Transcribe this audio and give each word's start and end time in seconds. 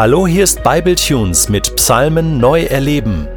Hallo, 0.00 0.26
hier 0.26 0.44
ist 0.44 0.62
Bibletunes 0.62 1.50
mit 1.50 1.76
Psalmen 1.76 2.38
neu 2.38 2.62
erleben. 2.62 3.28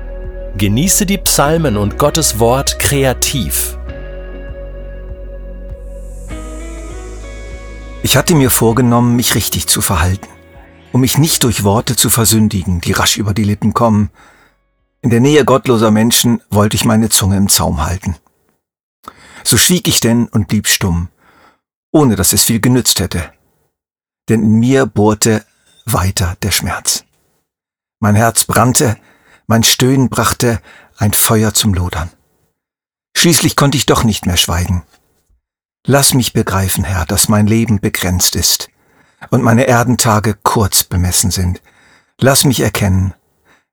Genieße 0.58 1.06
die 1.06 1.18
Psalmen 1.18 1.76
und 1.76 1.98
Gottes 1.98 2.40
Wort 2.40 2.80
kreativ. 2.80 3.78
Ich 8.02 8.16
hatte 8.16 8.34
mir 8.34 8.50
vorgenommen, 8.50 9.18
mich 9.18 9.36
richtig 9.36 9.68
zu 9.68 9.82
verhalten, 9.82 10.30
um 10.94 11.02
mich 11.02 11.18
nicht 11.18 11.44
durch 11.44 11.66
Worte 11.66 11.98
zu 11.98 12.10
versündigen, 12.10 12.80
die 12.80 12.94
rasch 12.94 13.18
über 13.18 13.34
die 13.34 13.44
Lippen 13.44 13.74
kommen. 13.74 14.10
In 15.02 15.10
der 15.10 15.20
Nähe 15.20 15.44
gottloser 15.44 15.92
Menschen 15.92 16.42
wollte 16.50 16.78
ich 16.78 16.86
meine 16.86 17.10
Zunge 17.10 17.36
im 17.36 17.50
Zaum 17.50 17.86
halten. 17.86 18.16
So 19.44 19.58
schwieg 19.58 19.90
ich 19.90 20.00
denn 20.00 20.28
und 20.28 20.48
blieb 20.48 20.70
stumm, 20.70 21.10
ohne 21.92 22.16
dass 22.16 22.32
es 22.32 22.44
viel 22.44 22.62
genützt 22.62 23.02
hätte. 23.02 23.34
Denn 24.30 24.42
in 24.42 24.60
mir 24.62 24.86
bohrte 24.86 25.44
weiter 25.86 26.36
der 26.42 26.52
Schmerz. 26.52 27.04
Mein 28.00 28.16
Herz 28.16 28.46
brannte, 28.46 28.98
mein 29.48 29.64
Stöhnen 29.64 30.10
brachte 30.10 30.62
ein 30.98 31.14
Feuer 31.14 31.54
zum 31.54 31.74
Lodern. 31.74 32.10
Schließlich 33.16 33.56
konnte 33.56 33.78
ich 33.78 33.86
doch 33.86 34.04
nicht 34.04 34.26
mehr 34.26 34.38
schweigen. 34.38 34.84
Lass 35.86 36.14
mich 36.14 36.34
begreifen, 36.34 36.84
Herr, 36.84 37.06
dass 37.06 37.28
mein 37.28 37.48
Leben 37.48 37.80
begrenzt 37.80 38.36
ist 38.36 38.70
und 39.30 39.44
meine 39.44 39.68
Erdentage 39.68 40.36
kurz 40.44 40.84
bemessen 40.84 41.32
sind. 41.32 41.62
Lass 42.20 42.46
mich 42.46 42.62
erkennen, 42.62 43.14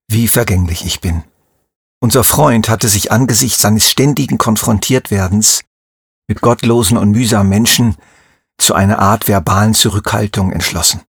wie 0.09 0.29
vergänglich 0.29 0.85
ich 0.85 1.01
bin. 1.01 1.25
Unser 2.01 2.25
Freund 2.25 2.69
hatte 2.69 2.89
sich 2.89 3.13
angesichts 3.13 3.63
seines 3.63 3.89
ständigen 3.89 4.39
Konfrontiertwerdens 4.39 5.63
mit 6.29 6.41
gottlosen 6.41 6.97
und 6.97 7.11
mühsamen 7.11 7.49
Menschen 7.49 7.97
zu 8.59 8.75
einer 8.75 8.99
Art 8.99 9.29
verbalen 9.29 9.75
Zurückhaltung 9.75 10.53
entschlossen. 10.53 11.03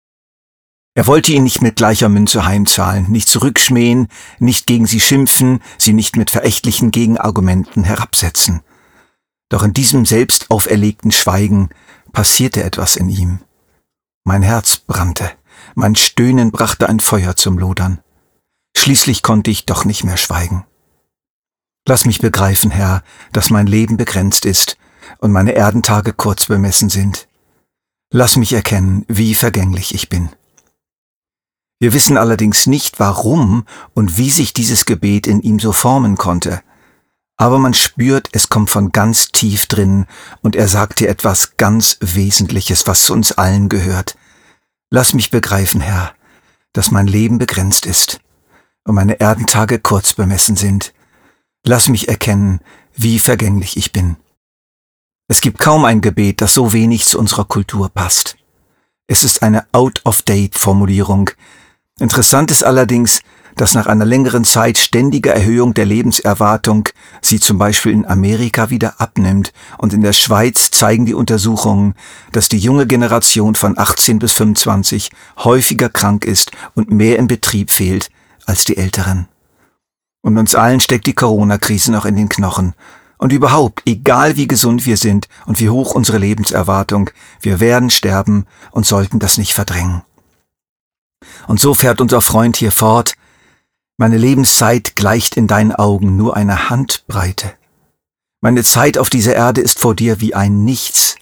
Er 0.94 1.06
wollte 1.06 1.32
ihn 1.32 1.44
nicht 1.44 1.62
mit 1.62 1.76
gleicher 1.76 2.08
Münze 2.08 2.44
heimzahlen, 2.44 3.10
nicht 3.10 3.28
zurückschmähen, 3.28 4.08
nicht 4.38 4.66
gegen 4.66 4.86
sie 4.86 5.00
schimpfen, 5.00 5.60
sie 5.78 5.92
nicht 5.92 6.16
mit 6.16 6.30
verächtlichen 6.30 6.90
Gegenargumenten 6.90 7.84
herabsetzen. 7.84 8.62
Doch 9.48 9.62
in 9.62 9.72
diesem 9.72 10.04
selbst 10.04 10.50
auferlegten 10.50 11.12
Schweigen 11.12 11.68
passierte 12.12 12.64
etwas 12.64 12.96
in 12.96 13.08
ihm. 13.08 13.40
Mein 14.24 14.42
Herz 14.42 14.78
brannte, 14.78 15.30
mein 15.74 15.94
Stöhnen 15.94 16.50
brachte 16.50 16.88
ein 16.88 17.00
Feuer 17.00 17.36
zum 17.36 17.58
Lodern. 17.58 18.00
Schließlich 18.76 19.22
konnte 19.22 19.50
ich 19.50 19.66
doch 19.66 19.84
nicht 19.84 20.04
mehr 20.04 20.16
schweigen. 20.16 20.64
Lass 21.86 22.04
mich 22.04 22.20
begreifen, 22.20 22.70
Herr, 22.70 23.02
dass 23.32 23.50
mein 23.50 23.66
Leben 23.66 23.96
begrenzt 23.96 24.44
ist 24.44 24.76
und 25.18 25.32
meine 25.32 25.52
Erdentage 25.52 26.12
kurz 26.12 26.46
bemessen 26.46 26.90
sind. 26.90 27.28
Lass 28.12 28.36
mich 28.36 28.52
erkennen, 28.52 29.04
wie 29.08 29.34
vergänglich 29.34 29.94
ich 29.94 30.08
bin. 30.08 30.30
Wir 31.80 31.94
wissen 31.94 32.18
allerdings 32.18 32.66
nicht, 32.66 33.00
warum 33.00 33.64
und 33.94 34.18
wie 34.18 34.30
sich 34.30 34.52
dieses 34.52 34.84
Gebet 34.84 35.26
in 35.26 35.40
ihm 35.40 35.58
so 35.58 35.72
formen 35.72 36.16
konnte. 36.16 36.62
Aber 37.38 37.58
man 37.58 37.72
spürt, 37.72 38.28
es 38.32 38.50
kommt 38.50 38.68
von 38.68 38.92
ganz 38.92 39.32
tief 39.32 39.64
drin 39.64 40.06
und 40.42 40.54
er 40.54 40.68
sagt 40.68 41.00
dir 41.00 41.08
etwas 41.08 41.56
ganz 41.56 41.96
Wesentliches, 42.00 42.86
was 42.86 43.04
zu 43.04 43.14
uns 43.14 43.32
allen 43.32 43.70
gehört. 43.70 44.18
Lass 44.90 45.14
mich 45.14 45.30
begreifen, 45.30 45.80
Herr, 45.80 46.12
dass 46.74 46.90
mein 46.90 47.06
Leben 47.06 47.38
begrenzt 47.38 47.86
ist 47.86 48.20
und 48.84 48.94
meine 48.94 49.18
Erdentage 49.18 49.78
kurz 49.78 50.12
bemessen 50.12 50.56
sind. 50.56 50.92
Lass 51.64 51.88
mich 51.88 52.08
erkennen, 52.08 52.60
wie 52.94 53.18
vergänglich 53.18 53.78
ich 53.78 53.90
bin. 53.90 54.16
Es 55.28 55.40
gibt 55.40 55.60
kaum 55.60 55.86
ein 55.86 56.02
Gebet, 56.02 56.42
das 56.42 56.52
so 56.52 56.74
wenig 56.74 57.06
zu 57.06 57.18
unserer 57.18 57.46
Kultur 57.46 57.88
passt. 57.88 58.36
Es 59.06 59.24
ist 59.24 59.42
eine 59.42 59.66
Out-of-Date-Formulierung, 59.72 61.30
Interessant 62.00 62.50
ist 62.50 62.64
allerdings, 62.64 63.20
dass 63.56 63.74
nach 63.74 63.86
einer 63.86 64.06
längeren 64.06 64.44
Zeit 64.44 64.78
ständiger 64.78 65.34
Erhöhung 65.34 65.74
der 65.74 65.84
Lebenserwartung 65.84 66.88
sie 67.20 67.38
zum 67.38 67.58
Beispiel 67.58 67.92
in 67.92 68.06
Amerika 68.06 68.70
wieder 68.70 69.02
abnimmt 69.02 69.52
und 69.76 69.92
in 69.92 70.00
der 70.00 70.14
Schweiz 70.14 70.70
zeigen 70.70 71.04
die 71.04 71.12
Untersuchungen, 71.12 71.94
dass 72.32 72.48
die 72.48 72.58
junge 72.58 72.86
Generation 72.86 73.54
von 73.54 73.78
18 73.78 74.18
bis 74.18 74.32
25 74.32 75.10
häufiger 75.44 75.90
krank 75.90 76.24
ist 76.24 76.52
und 76.74 76.90
mehr 76.90 77.18
im 77.18 77.26
Betrieb 77.26 77.70
fehlt 77.70 78.08
als 78.46 78.64
die 78.64 78.78
Älteren. 78.78 79.28
Und 80.22 80.38
uns 80.38 80.54
allen 80.54 80.80
steckt 80.80 81.06
die 81.06 81.14
Corona-Krise 81.14 81.92
noch 81.92 82.06
in 82.06 82.16
den 82.16 82.30
Knochen. 82.30 82.72
Und 83.18 83.30
überhaupt, 83.30 83.82
egal 83.84 84.38
wie 84.38 84.48
gesund 84.48 84.86
wir 84.86 84.96
sind 84.96 85.28
und 85.44 85.60
wie 85.60 85.68
hoch 85.68 85.94
unsere 85.94 86.16
Lebenserwartung, 86.16 87.10
wir 87.42 87.60
werden 87.60 87.90
sterben 87.90 88.46
und 88.70 88.86
sollten 88.86 89.18
das 89.18 89.36
nicht 89.36 89.52
verdrängen. 89.52 90.02
Und 91.46 91.60
so 91.60 91.74
fährt 91.74 92.00
unser 92.00 92.20
Freund 92.20 92.56
hier 92.56 92.72
fort, 92.72 93.14
meine 93.98 94.16
Lebenszeit 94.16 94.96
gleicht 94.96 95.36
in 95.36 95.46
deinen 95.46 95.72
Augen 95.72 96.16
nur 96.16 96.36
einer 96.36 96.70
Handbreite. 96.70 97.52
Meine 98.40 98.64
Zeit 98.64 98.96
auf 98.96 99.10
dieser 99.10 99.34
Erde 99.34 99.60
ist 99.60 99.78
vor 99.78 99.94
dir 99.94 100.20
wie 100.20 100.34
ein 100.34 100.64
Nichts. 100.64 101.16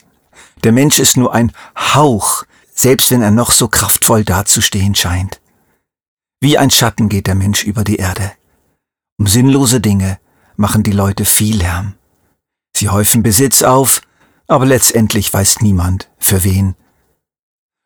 Der 0.62 0.70
Mensch 0.70 1.00
ist 1.00 1.16
nur 1.16 1.34
ein 1.34 1.50
Hauch, 1.76 2.44
selbst 2.72 3.10
wenn 3.10 3.22
er 3.22 3.32
noch 3.32 3.50
so 3.50 3.66
kraftvoll 3.66 4.24
dazustehen 4.24 4.94
scheint. 4.94 5.40
Wie 6.40 6.56
ein 6.56 6.70
Schatten 6.70 7.08
geht 7.08 7.26
der 7.26 7.34
Mensch 7.34 7.64
über 7.64 7.82
die 7.82 7.96
Erde. 7.96 8.30
Um 9.18 9.26
sinnlose 9.26 9.80
Dinge 9.80 10.20
machen 10.56 10.84
die 10.84 10.92
Leute 10.92 11.24
viel 11.24 11.56
Lärm. 11.56 11.94
Sie 12.76 12.88
häufen 12.88 13.24
Besitz 13.24 13.64
auf, 13.64 14.00
aber 14.46 14.66
letztendlich 14.66 15.32
weiß 15.32 15.60
niemand, 15.62 16.08
für 16.18 16.44
wen 16.44 16.76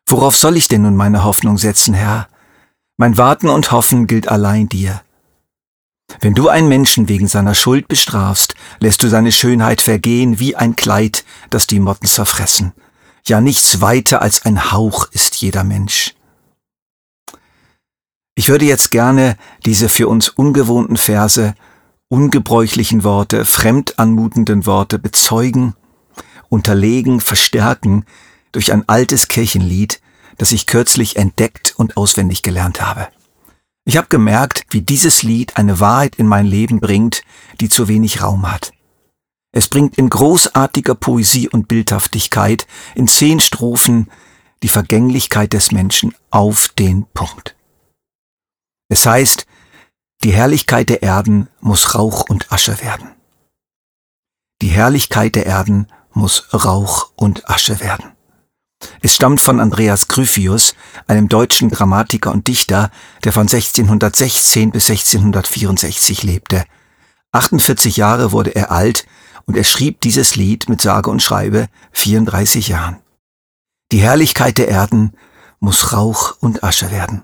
Worauf 0.07 0.35
soll 0.35 0.57
ich 0.57 0.67
denn 0.67 0.83
nun 0.83 0.95
meine 0.95 1.23
Hoffnung 1.23 1.57
setzen, 1.57 1.93
Herr? 1.93 2.27
Mein 2.97 3.17
Warten 3.17 3.49
und 3.49 3.71
Hoffen 3.71 4.07
gilt 4.07 4.27
allein 4.27 4.69
dir. 4.69 5.01
Wenn 6.19 6.35
du 6.35 6.49
einen 6.49 6.67
Menschen 6.67 7.07
wegen 7.07 7.27
seiner 7.27 7.55
Schuld 7.55 7.87
bestrafst, 7.87 8.55
lässt 8.79 9.01
du 9.03 9.09
seine 9.09 9.31
Schönheit 9.31 9.81
vergehen 9.81 10.39
wie 10.39 10.55
ein 10.55 10.75
Kleid, 10.75 11.25
das 11.49 11.67
die 11.67 11.79
Motten 11.79 12.07
zerfressen. 12.07 12.73
Ja, 13.25 13.41
nichts 13.41 13.81
weiter 13.81 14.21
als 14.21 14.45
ein 14.45 14.71
Hauch 14.71 15.07
ist 15.11 15.35
jeder 15.35 15.63
Mensch. 15.63 16.13
Ich 18.35 18.49
würde 18.49 18.65
jetzt 18.65 18.91
gerne 18.91 19.37
diese 19.65 19.89
für 19.89 20.07
uns 20.07 20.29
ungewohnten 20.29 20.97
Verse, 20.97 21.55
ungebräuchlichen 22.09 23.03
Worte, 23.03 23.45
fremd 23.45 23.97
anmutenden 23.97 24.65
Worte 24.65 24.99
bezeugen, 24.99 25.75
unterlegen, 26.49 27.21
verstärken 27.21 28.05
durch 28.53 28.71
ein 28.71 28.87
altes 28.87 29.27
Kirchenlied, 29.27 30.01
das 30.37 30.53
ich 30.53 30.65
kürzlich 30.65 31.17
entdeckt 31.17 31.73
und 31.77 31.97
auswendig 31.97 32.41
gelernt 32.41 32.81
habe. 32.81 33.09
Ich 33.85 33.97
habe 33.97 34.07
gemerkt, 34.07 34.65
wie 34.69 34.81
dieses 34.81 35.23
Lied 35.23 35.57
eine 35.57 35.81
Wahrheit 35.81 36.15
in 36.15 36.27
mein 36.27 36.45
Leben 36.45 36.79
bringt, 36.79 37.23
die 37.59 37.67
zu 37.67 37.89
wenig 37.89 38.21
Raum 38.21 38.49
hat. 38.49 38.71
Es 39.51 39.67
bringt 39.67 39.97
in 39.97 40.09
großartiger 40.09 40.95
Poesie 40.95 41.49
und 41.49 41.67
Bildhaftigkeit 41.67 42.65
in 42.95 43.07
zehn 43.07 43.39
Strophen 43.39 44.09
die 44.63 44.69
Vergänglichkeit 44.69 45.53
des 45.53 45.71
Menschen 45.71 46.15
auf 46.31 46.69
den 46.69 47.05
Punkt. 47.13 47.55
Es 48.87 49.05
heißt, 49.05 49.45
die 50.23 50.31
Herrlichkeit 50.31 50.89
der 50.89 51.03
Erden 51.03 51.49
muss 51.59 51.95
Rauch 51.95 52.29
und 52.29 52.51
Asche 52.51 52.81
werden. 52.81 53.09
Die 54.61 54.69
Herrlichkeit 54.69 55.35
der 55.35 55.45
Erden 55.45 55.87
muss 56.13 56.53
Rauch 56.53 57.11
und 57.15 57.49
Asche 57.49 57.81
werden. 57.81 58.12
Es 59.05 59.15
stammt 59.15 59.41
von 59.41 59.59
Andreas 59.59 60.07
Gryphius, 60.07 60.75
einem 61.07 61.27
deutschen 61.27 61.69
Grammatiker 61.69 62.31
und 62.31 62.47
Dichter, 62.47 62.89
der 63.25 63.33
von 63.33 63.41
1616 63.41 64.71
bis 64.71 64.89
1664 64.89 66.23
lebte. 66.23 66.63
48 67.33 67.97
Jahre 67.97 68.31
wurde 68.31 68.55
er 68.55 68.71
alt 68.71 69.05
und 69.45 69.57
er 69.57 69.65
schrieb 69.65 69.99
dieses 69.99 70.37
Lied 70.37 70.69
mit 70.69 70.79
sage 70.79 71.09
und 71.09 71.21
schreibe 71.21 71.67
34 71.91 72.69
Jahren. 72.69 73.01
Die 73.91 73.99
Herrlichkeit 73.99 74.57
der 74.57 74.69
Erden 74.69 75.11
muss 75.59 75.91
Rauch 75.91 76.37
und 76.39 76.63
Asche 76.63 76.89
werden. 76.89 77.23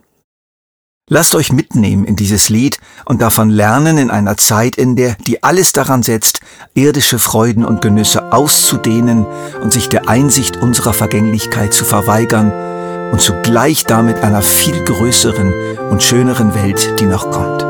Lasst 1.11 1.33
euch 1.33 1.51
mitnehmen 1.51 2.05
in 2.05 2.15
dieses 2.15 2.49
Lied 2.49 2.77
und 3.03 3.19
davon 3.19 3.49
lernen 3.49 3.97
in 3.97 4.11
einer 4.11 4.37
Zeit, 4.37 4.75
in 4.75 4.95
der 4.95 5.15
die 5.25 5.41
alles 5.41 5.73
daran 5.73 6.03
setzt, 6.03 6.39
irdische 6.75 7.17
Freuden 7.17 7.65
und 7.65 7.81
Genüsse 7.81 8.31
auszudehnen 8.31 9.25
und 9.59 9.73
sich 9.73 9.89
der 9.89 10.07
Einsicht 10.07 10.57
unserer 10.57 10.93
Vergänglichkeit 10.93 11.73
zu 11.73 11.83
verweigern 11.83 12.53
und 13.11 13.21
zugleich 13.21 13.85
damit 13.85 14.17
einer 14.17 14.43
viel 14.43 14.83
größeren 14.83 15.51
und 15.89 16.03
schöneren 16.03 16.53
Welt, 16.53 16.99
die 16.99 17.07
noch 17.07 17.31
kommt. 17.31 17.68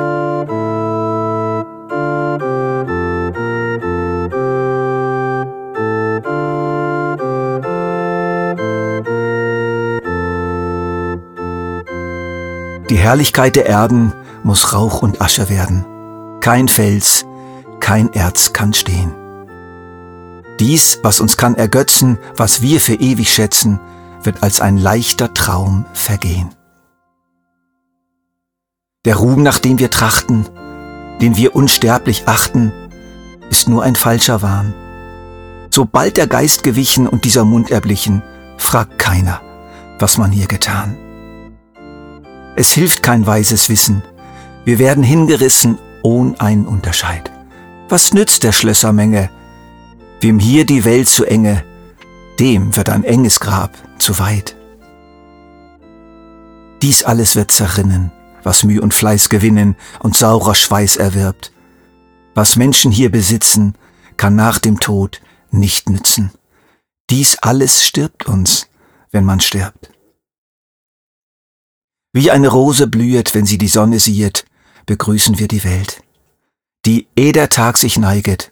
Herrlichkeit 12.99 13.55
der 13.55 13.65
Erden 13.65 14.13
muss 14.43 14.73
Rauch 14.73 15.01
und 15.01 15.21
Asche 15.21 15.49
werden. 15.49 15.85
Kein 16.41 16.67
Fels, 16.67 17.25
kein 17.79 18.11
Erz 18.13 18.53
kann 18.53 18.73
stehen. 18.73 19.13
Dies, 20.59 20.99
was 21.01 21.21
uns 21.21 21.37
kann 21.37 21.55
ergötzen, 21.55 22.17
was 22.35 22.61
wir 22.61 22.81
für 22.81 22.95
ewig 22.95 23.33
schätzen, 23.33 23.79
wird 24.23 24.43
als 24.43 24.59
ein 24.59 24.77
leichter 24.77 25.33
Traum 25.33 25.85
vergehen. 25.93 26.49
Der 29.05 29.15
Ruhm, 29.15 29.43
nach 29.43 29.59
dem 29.59 29.79
wir 29.79 29.89
trachten, 29.89 30.45
den 31.21 31.37
wir 31.37 31.55
unsterblich 31.55 32.27
achten, 32.27 32.73
ist 33.49 33.69
nur 33.69 33.83
ein 33.83 33.95
falscher 33.95 34.41
Wahn. 34.41 34.73
Sobald 35.69 36.17
der 36.17 36.27
Geist 36.27 36.63
gewichen 36.63 37.07
und 37.07 37.23
dieser 37.23 37.45
Mund 37.45 37.71
erblichen, 37.71 38.21
fragt 38.57 38.99
keiner, 38.99 39.41
was 39.99 40.17
man 40.17 40.31
hier 40.31 40.47
getan. 40.47 40.97
Es 42.59 42.73
hilft 42.73 43.03
kein 43.03 43.25
weises 43.25 43.69
Wissen, 43.69 44.03
wir 44.65 44.79
werden 44.79 45.01
hingerissen 45.01 45.79
ohn 46.03 46.37
einen 46.41 46.67
Unterscheid. 46.67 47.31
Was 47.87 48.13
nützt 48.13 48.43
der 48.43 48.51
Schlössermenge? 48.51 49.29
Wem 50.19 50.39
hier 50.39 50.65
die 50.65 50.83
Welt 50.83 51.07
zu 51.07 51.23
enge, 51.23 51.63
dem 52.37 52.75
wird 52.75 52.89
ein 52.89 53.05
enges 53.05 53.39
Grab 53.39 53.71
zu 53.97 54.19
weit. 54.19 54.57
Dies 56.81 57.03
alles 57.03 57.37
wird 57.37 57.51
zerrinnen, 57.51 58.11
was 58.43 58.65
Mühe 58.65 58.81
und 58.81 58.93
Fleiß 58.93 59.29
gewinnen 59.29 59.77
und 59.99 60.17
saurer 60.17 60.53
Schweiß 60.53 60.97
erwirbt. 60.97 61.53
Was 62.35 62.57
Menschen 62.57 62.91
hier 62.91 63.09
besitzen, 63.09 63.75
kann 64.17 64.35
nach 64.35 64.59
dem 64.59 64.81
Tod 64.81 65.21
nicht 65.49 65.89
nützen. 65.89 66.31
Dies 67.09 67.37
alles 67.37 67.85
stirbt 67.85 68.25
uns, 68.25 68.67
wenn 69.11 69.23
man 69.23 69.39
stirbt. 69.39 69.91
Wie 72.11 72.31
eine 72.31 72.47
Rose 72.47 72.87
blühet, 72.87 73.35
wenn 73.35 73.45
sie 73.45 73.57
die 73.57 73.67
Sonne 73.67 73.99
siehet, 73.99 74.45
begrüßen 74.87 75.37
wir 75.37 75.47
die 75.47 75.63
Welt, 75.63 76.01
die 76.85 77.07
eh 77.15 77.31
der 77.31 77.49
Tag 77.49 77.77
sich 77.77 77.97
neiget, 77.97 78.51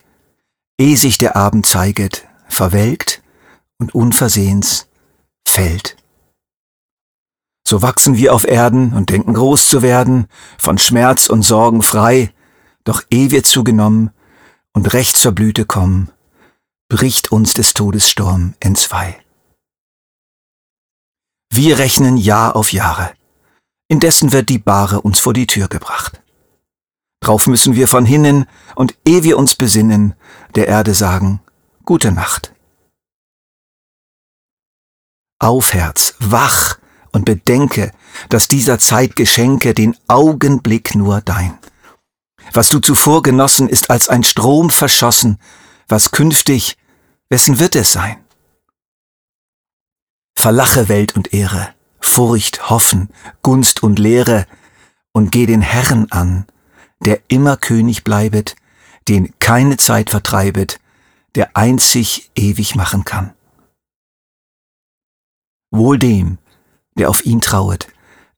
eh 0.80 0.96
sich 0.96 1.18
der 1.18 1.36
Abend 1.36 1.66
zeiget, 1.66 2.28
verwelkt 2.48 3.24
und 3.80 3.96
unversehens 3.96 4.88
fällt. 5.48 5.98
So 7.68 7.82
wachsen 7.82 8.16
wir 8.16 8.34
auf 8.34 8.46
Erden 8.48 8.94
und 8.94 9.10
denken 9.10 9.34
groß 9.34 9.68
zu 9.68 9.82
werden, 9.82 10.28
von 10.58 10.78
Schmerz 10.78 11.28
und 11.28 11.42
Sorgen 11.42 11.82
frei, 11.82 12.32
doch 12.84 13.02
eh 13.10 13.32
wir 13.32 13.44
zugenommen 13.44 14.12
und 14.72 14.94
recht 14.94 15.18
zur 15.18 15.32
Blüte 15.32 15.66
kommen, 15.66 16.12
bricht 16.90 17.32
uns 17.32 17.56
des 17.56 17.74
Todes 17.74 18.08
Sturm 18.08 18.54
entzwei. 18.60 19.18
Wir 21.50 21.80
rechnen 21.80 22.18
Jahr 22.18 22.56
auf 22.56 22.72
Jahre. 22.72 23.17
Indessen 23.90 24.32
wird 24.32 24.50
die 24.50 24.60
Bahre 24.60 25.02
uns 25.02 25.20
vor 25.20 25.34
die 25.34 25.48
Tür 25.48 25.68
gebracht. 25.68 26.22
Drauf 27.22 27.48
müssen 27.48 27.76
wir 27.76 27.88
von 27.88 28.06
hinnen 28.06 28.46
und 28.76 28.96
eh 29.08 29.24
wir 29.24 29.38
uns 29.38 29.56
besinnen, 29.56 30.14
der 30.56 30.68
Erde 30.68 30.94
sagen, 30.94 31.42
Gute 31.86 32.12
Nacht. 32.12 32.54
Auf 35.40 35.74
Herz, 35.74 36.16
wach 36.20 36.80
und 37.14 37.24
bedenke, 37.24 37.94
dass 38.28 38.50
dieser 38.50 38.78
Zeit 38.78 39.16
Geschenke 39.16 39.74
den 39.74 39.96
Augenblick 40.08 40.96
nur 40.96 41.22
dein. 41.22 41.58
Was 42.52 42.68
du 42.68 42.80
zuvor 42.80 43.24
genossen, 43.24 43.70
ist 43.70 43.90
als 43.90 44.10
ein 44.10 44.24
Strom 44.24 44.70
verschossen, 44.70 45.40
was 45.88 46.12
künftig, 46.12 46.76
wessen 47.30 47.58
wird 47.58 47.76
es 47.76 47.94
sein? 47.94 48.18
Verlache 50.36 50.90
Welt 50.90 51.16
und 51.16 51.34
Ehre, 51.34 51.74
Furcht, 52.00 52.70
Hoffen, 52.70 53.10
Gunst 53.42 53.84
und 53.84 54.00
Lehre, 54.00 54.46
und 55.12 55.32
geh 55.32 55.46
den 55.46 55.62
Herrn 55.62 56.08
an, 56.12 56.46
der 57.00 57.22
immer 57.28 57.58
König 57.58 58.04
bleibet, 58.04 58.56
den 59.08 59.34
keine 59.40 59.78
Zeit 59.78 60.10
vertreibet, 60.10 60.80
der 61.36 61.56
einzig 61.56 62.30
ewig 62.36 62.76
machen 62.76 63.04
kann. 63.04 63.34
Wohl 65.72 65.98
dem, 65.98 66.38
der 66.98 67.10
auf 67.10 67.26
ihn 67.26 67.42
trauet, 67.42 67.88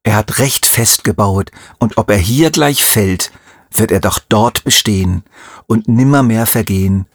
er 0.03 0.15
hat 0.15 0.39
recht 0.39 0.65
fest 0.65 1.03
gebauet, 1.03 1.51
und 1.79 1.97
ob 1.97 2.09
er 2.09 2.17
hier 2.17 2.51
gleich 2.51 2.83
fällt, 2.85 3.31
wird 3.71 3.91
er 3.91 3.99
doch 3.99 4.19
dort 4.19 4.63
bestehen 4.63 5.23
und 5.67 5.87
nimmermehr 5.87 6.47
vergehen, 6.47 7.05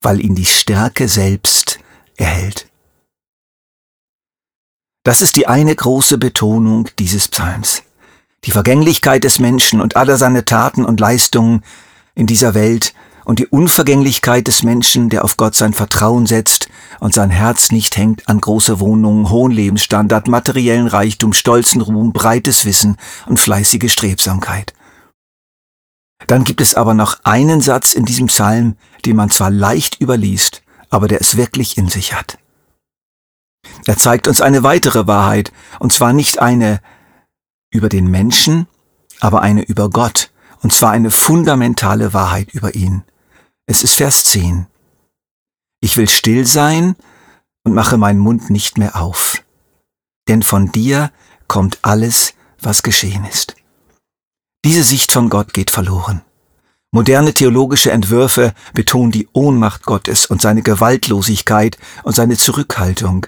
weil 0.00 0.20
ihn 0.20 0.34
die 0.34 0.46
Stärke 0.46 1.08
selbst 1.08 1.78
erhält. 2.16 2.71
Das 5.04 5.20
ist 5.20 5.36
die 5.36 5.48
eine 5.48 5.74
große 5.74 6.16
Betonung 6.16 6.88
dieses 6.98 7.26
Psalms. 7.26 7.82
Die 8.44 8.52
Vergänglichkeit 8.52 9.24
des 9.24 9.40
Menschen 9.40 9.80
und 9.80 9.96
aller 9.96 10.16
seine 10.16 10.44
Taten 10.44 10.84
und 10.84 11.00
Leistungen 11.00 11.62
in 12.14 12.28
dieser 12.28 12.54
Welt 12.54 12.94
und 13.24 13.40
die 13.40 13.46
Unvergänglichkeit 13.46 14.46
des 14.46 14.62
Menschen, 14.62 15.08
der 15.08 15.24
auf 15.24 15.36
Gott 15.36 15.56
sein 15.56 15.72
Vertrauen 15.72 16.26
setzt 16.26 16.68
und 17.00 17.14
sein 17.14 17.30
Herz 17.30 17.72
nicht 17.72 17.96
hängt 17.96 18.28
an 18.28 18.40
große 18.40 18.78
Wohnungen, 18.78 19.30
hohen 19.30 19.52
Lebensstandard, 19.52 20.28
materiellen 20.28 20.86
Reichtum, 20.86 21.32
stolzen 21.32 21.80
Ruhm, 21.80 22.12
breites 22.12 22.64
Wissen 22.64 22.96
und 23.26 23.40
fleißige 23.40 23.92
Strebsamkeit. 23.92 24.72
Dann 26.28 26.44
gibt 26.44 26.60
es 26.60 26.74
aber 26.74 26.94
noch 26.94 27.18
einen 27.24 27.60
Satz 27.60 27.94
in 27.94 28.04
diesem 28.04 28.28
Psalm, 28.28 28.76
den 29.04 29.16
man 29.16 29.30
zwar 29.30 29.50
leicht 29.50 30.00
überliest, 30.00 30.62
aber 30.90 31.08
der 31.08 31.20
es 31.20 31.36
wirklich 31.36 31.76
in 31.76 31.88
sich 31.88 32.14
hat. 32.14 32.38
Er 33.86 33.96
zeigt 33.96 34.28
uns 34.28 34.40
eine 34.40 34.62
weitere 34.62 35.06
Wahrheit, 35.06 35.52
und 35.78 35.92
zwar 35.92 36.12
nicht 36.12 36.40
eine 36.40 36.80
über 37.70 37.88
den 37.88 38.10
Menschen, 38.10 38.66
aber 39.20 39.40
eine 39.40 39.62
über 39.62 39.90
Gott, 39.90 40.30
und 40.62 40.72
zwar 40.72 40.92
eine 40.92 41.10
fundamentale 41.10 42.12
Wahrheit 42.12 42.52
über 42.52 42.74
ihn. 42.74 43.02
Es 43.66 43.82
ist 43.82 43.94
Vers 43.94 44.24
10. 44.24 44.66
Ich 45.80 45.96
will 45.96 46.08
still 46.08 46.46
sein 46.46 46.96
und 47.64 47.74
mache 47.74 47.96
meinen 47.96 48.18
Mund 48.18 48.50
nicht 48.50 48.78
mehr 48.78 48.96
auf, 48.96 49.42
denn 50.28 50.42
von 50.42 50.70
dir 50.70 51.10
kommt 51.48 51.78
alles, 51.82 52.34
was 52.60 52.82
geschehen 52.82 53.24
ist. 53.24 53.56
Diese 54.64 54.84
Sicht 54.84 55.10
von 55.10 55.28
Gott 55.28 55.52
geht 55.52 55.70
verloren. 55.72 56.22
Moderne 56.92 57.32
theologische 57.32 57.90
Entwürfe 57.90 58.54
betonen 58.74 59.10
die 59.10 59.28
Ohnmacht 59.32 59.82
Gottes 59.84 60.26
und 60.26 60.40
seine 60.42 60.62
Gewaltlosigkeit 60.62 61.78
und 62.04 62.14
seine 62.14 62.36
Zurückhaltung 62.36 63.26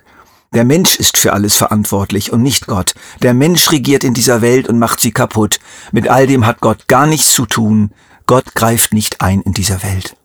der 0.55 0.65
Mensch 0.65 0.97
ist 0.97 1.17
für 1.19 1.33
alles 1.33 1.57
verantwortlich 1.57 2.33
und 2.33 2.43
nicht 2.43 2.67
Gott. 2.67 2.95
Der 3.21 3.35
Mensch 3.35 3.71
regiert 3.73 4.05
in 4.05 4.15
dieser 4.15 4.41
Welt 4.41 4.69
und 4.69 4.79
macht 4.79 5.01
sie 5.01 5.11
kaputt. 5.11 5.59
Mit 5.91 6.09
all 6.09 6.27
dem 6.27 6.47
hat 6.47 6.61
Gott 6.61 6.87
gar 6.87 7.07
nichts 7.07 7.33
zu 7.33 7.45
tun. 7.45 7.93
Gott 8.27 8.55
greift 8.55 8.95
nicht 8.95 9.21
ein 9.21 9.43
in 9.43 9.53
dieser 9.53 9.83
Welt. 9.83 10.17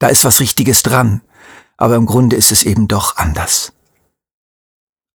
Da 0.00 0.08
ist 0.08 0.24
was 0.24 0.40
Richtiges 0.40 0.82
dran, 0.82 1.20
aber 1.76 1.94
im 1.94 2.06
Grunde 2.06 2.34
ist 2.34 2.50
es 2.50 2.64
eben 2.64 2.88
doch 2.88 3.16
anders. 3.16 3.72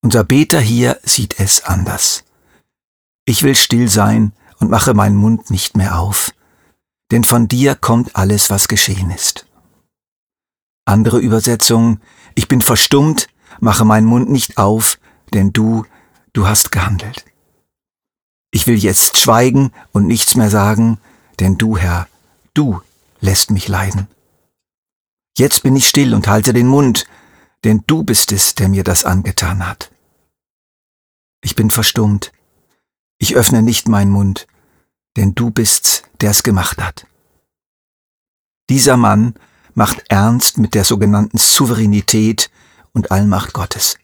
Unser 0.01 0.23
Beter 0.23 0.59
hier 0.59 0.99
sieht 1.03 1.39
es 1.39 1.65
anders. 1.65 2.23
Ich 3.25 3.43
will 3.43 3.55
still 3.55 3.89
sein 3.89 4.33
und 4.59 4.69
mache 4.69 4.93
meinen 4.93 5.15
Mund 5.15 5.49
nicht 5.49 5.75
mehr 5.75 5.99
auf, 5.99 6.31
denn 7.11 7.23
von 7.23 7.47
dir 7.47 7.75
kommt 7.75 8.15
alles, 8.15 8.49
was 8.49 8.67
geschehen 8.67 9.09
ist. 9.09 9.47
Andere 10.85 11.17
Übersetzungen, 11.17 12.01
ich 12.35 12.47
bin 12.47 12.61
verstummt, 12.61 13.27
mache 13.59 13.85
meinen 13.85 14.05
Mund 14.05 14.29
nicht 14.29 14.57
auf, 14.57 14.99
denn 15.33 15.53
du, 15.53 15.85
du 16.33 16.47
hast 16.47 16.71
gehandelt. 16.71 17.25
Ich 18.51 18.67
will 18.67 18.77
jetzt 18.77 19.17
schweigen 19.17 19.71
und 19.91 20.05
nichts 20.05 20.35
mehr 20.35 20.49
sagen, 20.49 20.99
denn 21.39 21.57
du, 21.57 21.77
Herr, 21.77 22.07
du 22.53 22.81
lässt 23.19 23.51
mich 23.51 23.67
leiden. 23.67 24.07
Jetzt 25.37 25.63
bin 25.63 25.75
ich 25.75 25.87
still 25.87 26.13
und 26.13 26.27
halte 26.27 26.53
den 26.53 26.67
Mund, 26.67 27.05
denn 27.63 27.83
du 27.87 28.03
bist 28.03 28.31
es, 28.31 28.55
der 28.55 28.69
mir 28.69 28.83
das 28.83 29.03
angetan 29.03 29.67
hat. 29.67 29.91
Ich 31.41 31.55
bin 31.55 31.69
verstummt. 31.69 32.31
Ich 33.17 33.35
öffne 33.35 33.61
nicht 33.61 33.87
meinen 33.87 34.11
Mund, 34.11 34.47
denn 35.17 35.35
du 35.35 35.49
bist's, 35.51 36.03
der's 36.21 36.43
gemacht 36.43 36.81
hat. 36.81 37.05
Dieser 38.69 38.97
Mann 38.97 39.35
macht 39.75 40.03
ernst 40.09 40.57
mit 40.57 40.73
der 40.73 40.83
sogenannten 40.83 41.37
Souveränität 41.37 42.49
und 42.93 43.11
Allmacht 43.11 43.53
Gottes. 43.53 43.97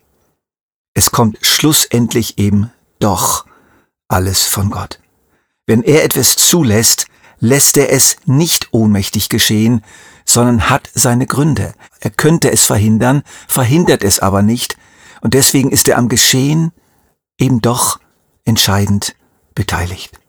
Es 0.94 1.12
kommt 1.12 1.40
schlussendlich 1.42 2.38
eben 2.38 2.72
doch 3.00 3.46
alles 4.08 4.44
von 4.44 4.70
Gott. 4.70 5.00
Wenn 5.66 5.82
er 5.82 6.04
etwas 6.04 6.36
zulässt, 6.36 7.08
lässt 7.40 7.78
er 7.78 7.92
es 7.92 8.18
nicht 8.26 8.68
ohnmächtig 8.72 9.30
geschehen, 9.30 9.84
sondern 10.26 10.70
hat 10.70 10.90
seine 10.94 11.26
Gründe. 11.26 11.74
Er 12.00 12.12
könnte 12.12 12.52
es 12.52 12.66
verhindern, 12.66 13.24
verhindert 13.48 14.04
es 14.04 14.20
aber 14.20 14.44
nicht, 14.44 14.78
und 15.22 15.34
deswegen 15.34 15.72
ist 15.72 15.88
er 15.88 15.98
am 15.98 16.10
Geschehen 16.10 16.72
eben 17.38 17.62
doch 17.62 18.00
entscheidend 18.44 19.16
beteiligt. 19.56 20.21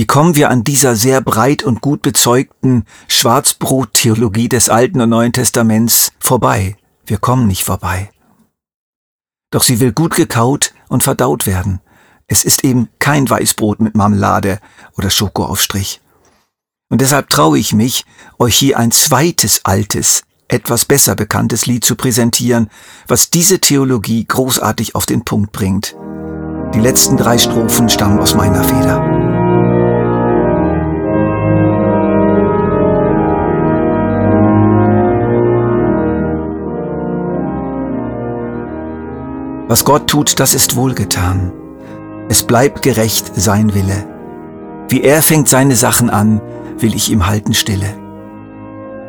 Wie 0.00 0.06
kommen 0.06 0.34
wir 0.34 0.48
an 0.48 0.64
dieser 0.64 0.96
sehr 0.96 1.20
breit 1.20 1.62
und 1.62 1.82
gut 1.82 2.00
bezeugten 2.00 2.86
Schwarzbrot-Theologie 3.08 4.48
des 4.48 4.70
Alten 4.70 5.02
und 5.02 5.10
Neuen 5.10 5.34
Testaments 5.34 6.10
vorbei? 6.18 6.78
Wir 7.04 7.18
kommen 7.18 7.46
nicht 7.46 7.64
vorbei. 7.64 8.10
Doch 9.50 9.62
sie 9.62 9.78
will 9.78 9.92
gut 9.92 10.14
gekaut 10.14 10.72
und 10.88 11.02
verdaut 11.02 11.46
werden. 11.46 11.80
Es 12.28 12.44
ist 12.44 12.64
eben 12.64 12.88
kein 12.98 13.28
Weißbrot 13.28 13.80
mit 13.80 13.94
Marmelade 13.94 14.60
oder 14.96 15.10
Schokoaufstrich. 15.10 16.00
Und 16.88 17.02
deshalb 17.02 17.28
traue 17.28 17.58
ich 17.58 17.74
mich, 17.74 18.06
euch 18.38 18.56
hier 18.56 18.78
ein 18.78 18.92
zweites 18.92 19.66
altes, 19.66 20.22
etwas 20.48 20.86
besser 20.86 21.14
bekanntes 21.14 21.66
Lied 21.66 21.84
zu 21.84 21.94
präsentieren, 21.94 22.70
was 23.06 23.28
diese 23.28 23.58
Theologie 23.60 24.24
großartig 24.24 24.94
auf 24.94 25.04
den 25.04 25.26
Punkt 25.26 25.52
bringt. 25.52 25.94
Die 26.72 26.80
letzten 26.80 27.18
drei 27.18 27.36
Strophen 27.36 27.90
stammen 27.90 28.18
aus 28.18 28.34
meiner 28.34 28.64
Feder. 28.64 29.39
Was 39.70 39.84
Gott 39.84 40.08
tut, 40.08 40.40
das 40.40 40.52
ist 40.52 40.74
wohlgetan. 40.74 41.52
Es 42.28 42.42
bleibt 42.42 42.82
gerecht 42.82 43.30
sein 43.36 43.72
Wille. 43.72 44.04
Wie 44.88 45.00
er 45.00 45.22
fängt 45.22 45.48
seine 45.48 45.76
Sachen 45.76 46.10
an, 46.10 46.40
will 46.78 46.92
ich 46.92 47.08
ihm 47.08 47.28
halten 47.28 47.54
stille. 47.54 47.96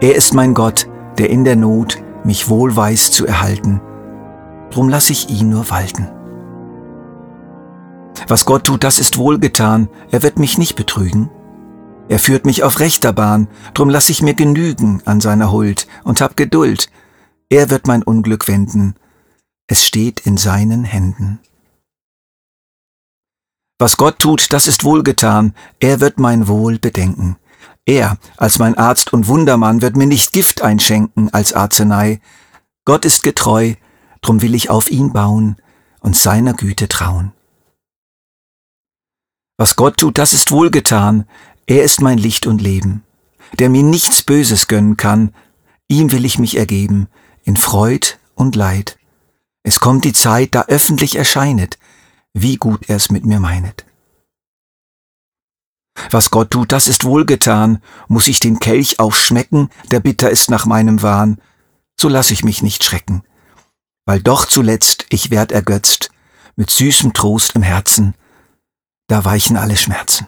Er 0.02 0.14
ist 0.14 0.36
mein 0.36 0.54
Gott, 0.54 0.88
der 1.18 1.32
in 1.32 1.46
der 1.46 1.56
Not 1.56 1.98
mich 2.24 2.48
wohl 2.48 2.76
weiß 2.76 3.10
zu 3.10 3.26
erhalten. 3.26 3.82
Drum 4.70 4.88
lass 4.88 5.10
ich 5.10 5.32
ihn 5.32 5.50
nur 5.50 5.68
walten. 5.72 6.08
Was 8.28 8.46
Gott 8.46 8.66
tut, 8.66 8.84
das 8.84 9.00
ist 9.00 9.18
wohlgetan, 9.18 9.90
er 10.12 10.22
wird 10.22 10.38
mich 10.38 10.60
nicht 10.60 10.76
betrügen. 10.76 11.32
Er 12.08 12.20
führt 12.20 12.46
mich 12.46 12.62
auf 12.62 12.80
rechter 12.80 13.14
Bahn, 13.14 13.48
drum 13.74 13.90
lass 13.90 14.12
ich 14.12 14.22
mir 14.22 14.36
genügen 14.36 15.02
an 15.06 15.22
seiner 15.22 15.52
Huld 15.52 15.88
und 16.04 16.22
hab 16.22 16.38
Geduld. 16.38 16.92
Er 17.50 17.72
wird 17.72 17.88
mein 17.88 18.04
Unglück 18.04 18.48
wenden, 18.48 18.94
es 19.68 19.86
steht 19.86 20.22
in 20.22 20.38
seinen 20.38 20.84
Händen. 20.84 21.40
Was 23.80 23.98
Gott 23.98 24.20
tut, 24.20 24.54
das 24.54 24.68
ist 24.68 24.84
wohlgetan, 24.84 25.56
er 25.80 26.00
wird 26.00 26.20
mein 26.20 26.48
Wohl 26.48 26.78
bedenken. 26.78 27.38
Er, 27.86 28.18
als 28.38 28.60
mein 28.60 28.78
Arzt 28.78 29.12
und 29.12 29.28
Wundermann, 29.28 29.82
wird 29.82 29.98
mir 29.98 30.06
nicht 30.06 30.34
Gift 30.34 30.62
einschenken 30.62 31.34
als 31.34 31.54
Arznei. 31.54 32.22
Gott 32.86 33.06
ist 33.06 33.24
getreu, 33.24 33.74
drum 34.22 34.42
will 34.44 34.54
ich 34.54 34.70
auf 34.70 34.92
ihn 34.92 35.14
bauen 35.14 35.56
und 36.00 36.16
seiner 36.16 36.54
Güte 36.54 36.88
trauen. 36.88 37.34
Was 39.58 39.76
Gott 39.76 39.98
tut, 39.98 40.18
das 40.18 40.34
ist 40.34 40.52
wohlgetan, 40.52 41.28
er 41.66 41.84
ist 41.84 42.02
mein 42.02 42.18
Licht 42.18 42.48
und 42.48 42.62
Leben, 42.62 43.04
der 43.60 43.70
mir 43.70 43.84
nichts 43.84 44.24
Böses 44.24 44.68
gönnen 44.68 44.98
kann, 44.98 45.34
ihm 45.88 46.12
will 46.12 46.26
ich 46.26 46.40
mich 46.40 46.58
ergeben, 46.58 47.08
in 47.44 47.58
Freud 47.58 48.16
und 48.36 48.56
Leid. 48.56 48.98
Es 49.64 49.80
kommt 49.80 50.06
die 50.06 50.14
Zeit, 50.14 50.56
da 50.56 50.64
öffentlich 50.64 51.16
erscheinet, 51.16 51.78
wie 52.34 52.58
gut 52.58 52.90
er 52.90 52.96
es 52.96 53.12
mit 53.12 53.26
mir 53.26 53.40
meinet. 53.40 53.86
Was 56.10 56.32
Gott 56.32 56.52
tut, 56.52 56.72
das 56.72 56.88
ist 56.88 57.04
wohlgetan, 57.04 57.82
muss 58.08 58.28
ich 58.28 58.40
den 58.40 58.60
Kelch 58.60 59.00
auch 59.00 59.14
schmecken, 59.14 59.70
der 59.92 60.00
bitter 60.00 60.30
ist 60.30 60.50
nach 60.50 60.66
meinem 60.66 61.02
Wahn, 61.02 61.40
so 62.00 62.08
lass 62.08 62.32
ich 62.32 62.44
mich 62.44 62.64
nicht 62.64 62.84
schrecken, 62.84 63.24
weil 64.06 64.22
doch 64.22 64.46
zuletzt 64.46 65.06
ich 65.10 65.30
werd 65.30 65.52
ergötzt, 65.52 66.10
mit 66.56 66.72
süßem 66.72 67.14
Trost 67.14 67.56
im 67.56 67.62
Herzen, 67.62 68.16
da 69.08 69.26
weichen 69.26 69.58
alle 69.58 69.78
Schmerzen. 69.78 70.28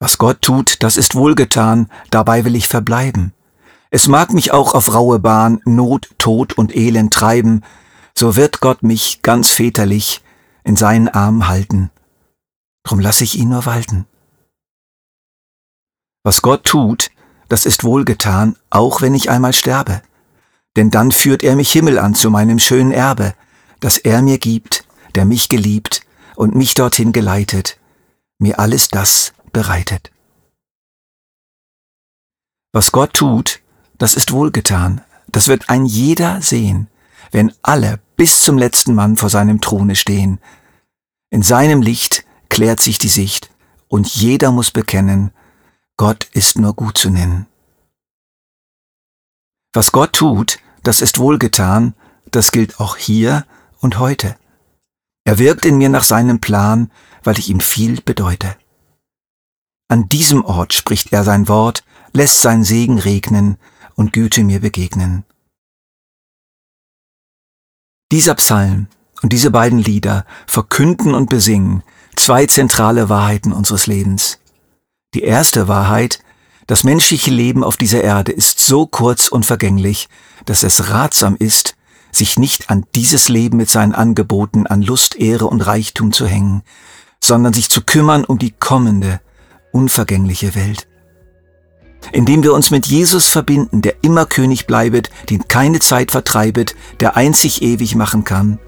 Was 0.00 0.18
Gott 0.18 0.42
tut, 0.42 0.82
das 0.82 0.96
ist 0.96 1.14
wohlgetan, 1.14 1.88
dabei 2.10 2.44
will 2.44 2.56
ich 2.56 2.66
verbleiben, 2.66 3.32
es 3.94 4.08
mag 4.08 4.32
mich 4.32 4.52
auch 4.52 4.74
auf 4.74 4.94
raue 4.94 5.18
Bahn 5.18 5.60
Not, 5.66 6.08
Tod 6.16 6.54
und 6.54 6.74
Elend 6.74 7.12
treiben, 7.12 7.62
so 8.14 8.36
wird 8.36 8.60
Gott 8.60 8.82
mich 8.82 9.20
ganz 9.20 9.50
väterlich 9.50 10.22
in 10.64 10.76
seinen 10.76 11.08
Arm 11.08 11.46
halten. 11.46 11.90
Drum 12.84 13.00
lass 13.00 13.20
ich 13.20 13.38
ihn 13.38 13.50
nur 13.50 13.66
walten. 13.66 14.06
Was 16.24 16.40
Gott 16.40 16.64
tut, 16.64 17.10
das 17.50 17.66
ist 17.66 17.84
wohlgetan, 17.84 18.56
auch 18.70 19.02
wenn 19.02 19.14
ich 19.14 19.28
einmal 19.28 19.52
sterbe. 19.52 20.00
Denn 20.74 20.90
dann 20.90 21.12
führt 21.12 21.42
er 21.42 21.54
mich 21.54 21.70
Himmel 21.70 21.98
an 21.98 22.14
zu 22.14 22.30
meinem 22.30 22.58
schönen 22.58 22.92
Erbe, 22.92 23.34
das 23.80 23.98
er 23.98 24.22
mir 24.22 24.38
gibt, 24.38 24.86
der 25.16 25.26
mich 25.26 25.50
geliebt 25.50 26.06
und 26.34 26.54
mich 26.54 26.72
dorthin 26.72 27.12
geleitet, 27.12 27.78
mir 28.38 28.58
alles 28.58 28.88
das 28.88 29.34
bereitet. 29.52 30.10
Was 32.72 32.90
Gott 32.90 33.12
tut, 33.12 33.60
das 34.02 34.14
ist 34.14 34.32
wohlgetan, 34.32 35.00
das 35.28 35.46
wird 35.46 35.68
ein 35.68 35.86
jeder 35.86 36.42
sehen, 36.42 36.88
wenn 37.30 37.52
alle 37.62 38.00
bis 38.16 38.42
zum 38.42 38.58
letzten 38.58 38.96
Mann 38.96 39.16
vor 39.16 39.30
seinem 39.30 39.60
Throne 39.60 39.94
stehen. 39.94 40.40
In 41.30 41.44
seinem 41.44 41.82
Licht 41.82 42.24
klärt 42.48 42.80
sich 42.80 42.98
die 42.98 43.08
Sicht, 43.08 43.52
und 43.86 44.08
jeder 44.08 44.50
muss 44.50 44.72
bekennen, 44.72 45.30
Gott 45.96 46.24
ist 46.32 46.58
nur 46.58 46.74
gut 46.74 46.98
zu 46.98 47.10
nennen. 47.10 47.46
Was 49.72 49.92
Gott 49.92 50.14
tut, 50.14 50.58
das 50.82 51.00
ist 51.00 51.20
wohlgetan, 51.20 51.94
das 52.28 52.50
gilt 52.50 52.80
auch 52.80 52.96
hier 52.96 53.46
und 53.78 54.00
heute. 54.00 54.34
Er 55.22 55.38
wirkt 55.38 55.64
in 55.64 55.78
mir 55.78 55.90
nach 55.90 56.02
seinem 56.02 56.40
Plan, 56.40 56.90
weil 57.22 57.38
ich 57.38 57.50
ihm 57.50 57.60
viel 57.60 58.00
bedeute. 58.00 58.56
An 59.86 60.08
diesem 60.08 60.44
Ort 60.44 60.72
spricht 60.72 61.12
er 61.12 61.22
sein 61.22 61.46
Wort, 61.46 61.84
lässt 62.12 62.42
sein 62.42 62.64
Segen 62.64 62.98
regnen 62.98 63.58
und 64.02 64.12
Güte 64.12 64.42
mir 64.42 64.58
begegnen. 64.58 65.24
Dieser 68.10 68.34
Psalm 68.34 68.88
und 69.22 69.32
diese 69.32 69.52
beiden 69.52 69.78
Lieder 69.78 70.26
verkünden 70.48 71.14
und 71.14 71.30
besingen 71.30 71.84
zwei 72.16 72.46
zentrale 72.46 73.08
Wahrheiten 73.08 73.52
unseres 73.52 73.86
Lebens. 73.86 74.40
Die 75.14 75.22
erste 75.22 75.68
Wahrheit, 75.68 76.18
das 76.66 76.82
menschliche 76.82 77.30
Leben 77.30 77.62
auf 77.62 77.76
dieser 77.76 78.02
Erde 78.02 78.32
ist 78.32 78.58
so 78.58 78.86
kurz 78.86 79.28
und 79.28 79.46
vergänglich, 79.46 80.08
dass 80.46 80.64
es 80.64 80.90
ratsam 80.90 81.36
ist, 81.38 81.76
sich 82.10 82.40
nicht 82.40 82.70
an 82.70 82.84
dieses 82.96 83.28
Leben 83.28 83.56
mit 83.56 83.70
seinen 83.70 83.94
Angeboten 83.94 84.66
an 84.66 84.82
Lust, 84.82 85.14
Ehre 85.14 85.46
und 85.46 85.60
Reichtum 85.60 86.12
zu 86.12 86.26
hängen, 86.26 86.62
sondern 87.20 87.52
sich 87.52 87.70
zu 87.70 87.82
kümmern 87.82 88.24
um 88.24 88.40
die 88.40 88.50
kommende, 88.50 89.20
unvergängliche 89.70 90.56
Welt 90.56 90.88
indem 92.10 92.42
wir 92.42 92.52
uns 92.52 92.70
mit 92.70 92.86
Jesus 92.86 93.28
verbinden, 93.28 93.82
der 93.82 93.94
immer 94.02 94.26
König 94.26 94.66
bleibet, 94.66 95.10
den 95.30 95.46
keine 95.46 95.78
Zeit 95.78 96.10
vertreibet, 96.10 96.74
der 97.00 97.16
einzig 97.16 97.62
ewig 97.62 97.94
machen 97.94 98.24
kann. 98.24 98.58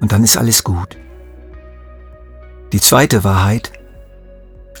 Und 0.00 0.12
dann 0.12 0.24
ist 0.24 0.36
alles 0.36 0.64
gut. 0.64 0.96
Die 2.72 2.80
zweite 2.80 3.24
Wahrheit, 3.24 3.72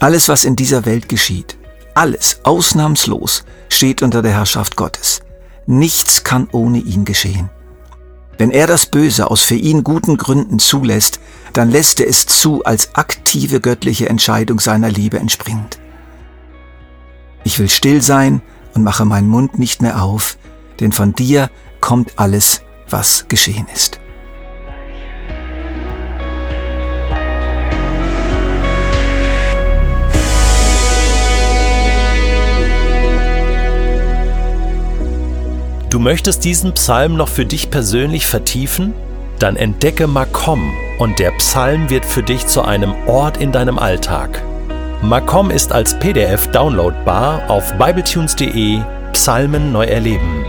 alles, 0.00 0.28
was 0.28 0.44
in 0.44 0.56
dieser 0.56 0.86
Welt 0.86 1.08
geschieht, 1.08 1.56
alles 1.94 2.40
ausnahmslos 2.42 3.44
steht 3.68 4.02
unter 4.02 4.22
der 4.22 4.32
Herrschaft 4.32 4.76
Gottes. 4.76 5.20
Nichts 5.66 6.24
kann 6.24 6.48
ohne 6.50 6.78
ihn 6.78 7.04
geschehen. 7.04 7.50
Wenn 8.36 8.50
er 8.50 8.66
das 8.66 8.86
Böse 8.86 9.30
aus 9.30 9.42
für 9.42 9.54
ihn 9.54 9.84
guten 9.84 10.16
Gründen 10.16 10.58
zulässt, 10.58 11.20
dann 11.52 11.70
lässt 11.70 12.00
er 12.00 12.08
es 12.08 12.26
zu 12.26 12.64
als 12.64 12.94
aktive 12.96 13.60
göttliche 13.60 14.08
Entscheidung 14.08 14.58
seiner 14.58 14.90
Liebe 14.90 15.18
entspringt. 15.18 15.78
Ich 17.44 17.58
will 17.58 17.68
still 17.68 18.00
sein 18.00 18.40
und 18.74 18.82
mache 18.82 19.04
meinen 19.04 19.28
Mund 19.28 19.58
nicht 19.58 19.82
mehr 19.82 20.02
auf, 20.02 20.38
denn 20.80 20.92
von 20.92 21.12
dir 21.12 21.50
kommt 21.80 22.18
alles, 22.18 22.62
was 22.88 23.28
geschehen 23.28 23.66
ist. 23.72 24.00
Du 35.90 36.00
möchtest 36.00 36.44
diesen 36.44 36.72
Psalm 36.72 37.14
noch 37.14 37.28
für 37.28 37.44
dich 37.44 37.70
persönlich 37.70 38.26
vertiefen? 38.26 38.94
Dann 39.38 39.56
entdecke 39.56 40.06
Makom 40.06 40.72
und 40.98 41.18
der 41.18 41.30
Psalm 41.32 41.90
wird 41.90 42.04
für 42.04 42.22
dich 42.22 42.46
zu 42.46 42.62
einem 42.62 42.94
Ort 43.06 43.36
in 43.36 43.52
deinem 43.52 43.78
Alltag. 43.78 44.42
Macom 45.04 45.50
ist 45.50 45.70
als 45.70 45.98
PDF 45.98 46.50
downloadbar 46.50 47.50
auf 47.50 47.74
bibletunes.de 47.74 48.80
Psalmen 49.12 49.70
neu 49.70 49.84
erleben. 49.84 50.46